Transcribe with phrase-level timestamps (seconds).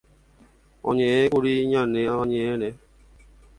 [0.87, 2.69] oñe'ẽkuri ñane Avañe'ẽre